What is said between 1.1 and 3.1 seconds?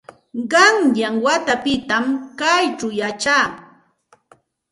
watapitam kaćhaw